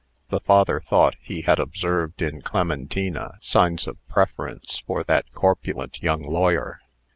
The 0.29 0.39
father 0.39 0.79
thought 0.79 1.15
he 1.21 1.41
had 1.41 1.59
observed 1.59 2.23
in 2.23 2.41
Clementina 2.41 3.37
signs 3.39 3.85
of 3.85 4.03
preference 4.07 4.79
for 4.79 5.03
that 5.03 5.31
corpulent 5.31 6.01
young 6.01 6.23
lawyer. 6.23 6.79